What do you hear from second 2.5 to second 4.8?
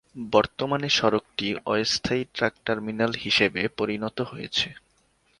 Terminal হিসেবে পরিণত হয়েছে।